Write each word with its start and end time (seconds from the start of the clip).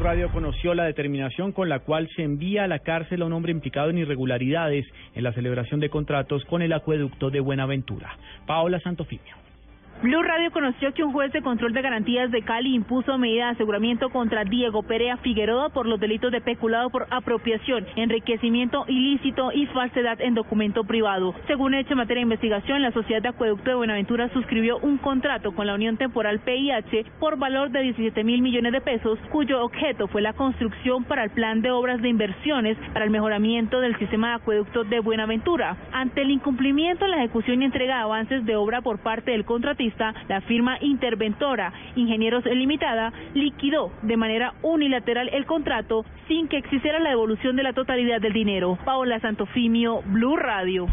Radio 0.00 0.30
conoció 0.30 0.74
la 0.74 0.84
determinación 0.84 1.52
con 1.52 1.68
la 1.68 1.80
cual 1.80 2.08
se 2.16 2.22
envía 2.22 2.64
a 2.64 2.66
la 2.66 2.78
cárcel 2.78 3.22
a 3.22 3.26
un 3.26 3.32
hombre 3.32 3.52
implicado 3.52 3.90
en 3.90 3.98
irregularidades 3.98 4.86
en 5.14 5.22
la 5.22 5.32
celebración 5.32 5.80
de 5.80 5.90
contratos 5.90 6.44
con 6.46 6.62
el 6.62 6.72
acueducto 6.72 7.30
de 7.30 7.40
Buenaventura. 7.40 8.16
Paola 8.46 8.80
Santofimio. 8.80 9.36
Blue 10.02 10.20
Radio 10.20 10.50
conoció 10.50 10.92
que 10.94 11.04
un 11.04 11.12
juez 11.12 11.30
de 11.30 11.42
control 11.42 11.72
de 11.72 11.80
garantías 11.80 12.28
de 12.32 12.42
Cali 12.42 12.74
impuso 12.74 13.16
medida 13.18 13.44
de 13.44 13.50
aseguramiento 13.52 14.10
contra 14.10 14.42
Diego 14.42 14.82
Perea 14.82 15.16
Figueroa 15.18 15.68
por 15.68 15.86
los 15.86 16.00
delitos 16.00 16.32
de 16.32 16.40
peculado 16.40 16.90
por 16.90 17.06
apropiación, 17.08 17.86
enriquecimiento 17.94 18.84
ilícito 18.88 19.52
y 19.52 19.66
falsedad 19.66 20.20
en 20.20 20.34
documento 20.34 20.82
privado. 20.82 21.36
Según 21.46 21.74
hecho 21.74 21.92
en 21.92 21.98
materia 21.98 22.18
de 22.18 22.32
investigación, 22.34 22.82
la 22.82 22.90
Sociedad 22.90 23.22
de 23.22 23.28
Acueducto 23.28 23.70
de 23.70 23.76
Buenaventura 23.76 24.28
suscribió 24.30 24.78
un 24.78 24.98
contrato 24.98 25.52
con 25.52 25.68
la 25.68 25.74
Unión 25.74 25.96
Temporal 25.96 26.40
PIH 26.40 27.04
por 27.20 27.38
valor 27.38 27.70
de 27.70 27.82
17 27.82 28.24
mil 28.24 28.42
millones 28.42 28.72
de 28.72 28.80
pesos, 28.80 29.20
cuyo 29.30 29.64
objeto 29.64 30.08
fue 30.08 30.20
la 30.20 30.32
construcción 30.32 31.04
para 31.04 31.22
el 31.22 31.30
plan 31.30 31.62
de 31.62 31.70
obras 31.70 32.02
de 32.02 32.08
inversiones 32.08 32.76
para 32.92 33.04
el 33.04 33.12
mejoramiento 33.12 33.78
del 33.78 33.96
sistema 34.00 34.30
de 34.30 34.34
acueducto 34.34 34.82
de 34.82 34.98
Buenaventura. 34.98 35.76
Ante 35.92 36.22
el 36.22 36.32
incumplimiento 36.32 37.04
en 37.04 37.12
la 37.12 37.18
ejecución 37.18 37.62
y 37.62 37.66
entrega 37.66 37.98
de 37.98 38.02
avances 38.02 38.44
de 38.44 38.56
obra 38.56 38.80
por 38.80 38.98
parte 38.98 39.30
del 39.30 39.44
contratista, 39.44 39.91
la 40.28 40.40
firma 40.42 40.78
interventora 40.80 41.72
Ingenieros 41.96 42.44
Limitada 42.44 43.12
liquidó 43.34 43.92
de 44.02 44.16
manera 44.16 44.54
unilateral 44.62 45.28
el 45.32 45.46
contrato 45.46 46.04
sin 46.28 46.48
que 46.48 46.58
existiera 46.58 46.98
la 46.98 47.10
devolución 47.10 47.56
de 47.56 47.62
la 47.62 47.72
totalidad 47.72 48.20
del 48.20 48.32
dinero. 48.32 48.78
Paola 48.84 49.20
Santofimio, 49.20 50.02
Blue 50.06 50.36
Radio. 50.36 50.86